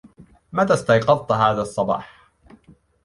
متى 0.53 0.73
استيقظت 0.73 1.31
هذا 1.31 1.61
الصباح؟ 1.61 2.11